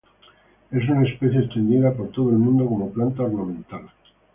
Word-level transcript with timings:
Es 0.71 0.89
una 0.89 1.07
especie 1.07 1.41
extendida 1.41 1.93
por 1.93 2.09
todo 2.09 2.31
el 2.31 2.37
mundo 2.37 2.65
como 2.65 2.89
planta 2.89 3.21
ornamental. 3.21 3.87